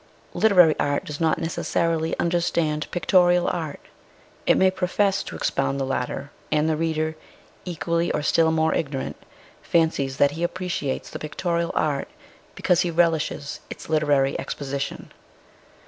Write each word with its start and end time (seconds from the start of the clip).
Literary 0.33 0.73
art 0.79 1.05
does 1.05 1.19
not 1.21 1.37
necessarily 1.37 2.17
understand 2.17 2.89
pictorial 2.89 3.47
art: 3.47 3.79
it 4.47 4.57
may 4.57 4.71
profess 4.71 5.21
to 5.21 5.35
expound 5.35 5.79
the 5.79 5.83
latter, 5.85 6.31
and 6.51 6.67
the 6.67 6.75
reader, 6.75 7.15
equally 7.65 8.11
or 8.11 8.23
still 8.23 8.49
more 8.51 8.73
ignorant, 8.73 9.15
fancies 9.61 10.17
that 10.17 10.31
he 10.31 10.41
appreciates 10.41 11.11
the 11.11 11.19
pictorial 11.19 11.69
art 11.75 12.07
because 12.55 12.81
he 12.81 12.89
relishes 12.89 13.59
its 13.69 13.89
literary 13.89 14.33
exposition. 14.39 15.11